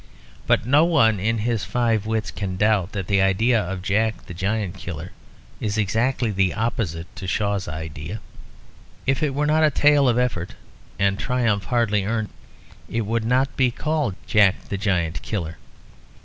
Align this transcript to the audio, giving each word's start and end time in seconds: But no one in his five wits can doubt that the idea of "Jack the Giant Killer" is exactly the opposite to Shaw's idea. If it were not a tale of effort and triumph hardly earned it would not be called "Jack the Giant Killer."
But 0.47 0.65
no 0.65 0.83
one 0.83 1.19
in 1.19 1.37
his 1.37 1.63
five 1.63 2.07
wits 2.07 2.31
can 2.31 2.57
doubt 2.57 2.91
that 2.93 3.05
the 3.05 3.21
idea 3.21 3.61
of 3.61 3.83
"Jack 3.83 4.25
the 4.25 4.33
Giant 4.33 4.75
Killer" 4.75 5.11
is 5.59 5.77
exactly 5.77 6.31
the 6.31 6.55
opposite 6.55 7.05
to 7.17 7.27
Shaw's 7.27 7.67
idea. 7.67 8.19
If 9.05 9.21
it 9.21 9.35
were 9.35 9.45
not 9.45 9.63
a 9.63 9.69
tale 9.69 10.09
of 10.09 10.17
effort 10.17 10.55
and 10.97 11.19
triumph 11.19 11.65
hardly 11.65 12.03
earned 12.03 12.29
it 12.89 13.01
would 13.05 13.25
not 13.25 13.55
be 13.55 13.69
called 13.69 14.15
"Jack 14.25 14.69
the 14.69 14.77
Giant 14.79 15.21
Killer." 15.21 15.57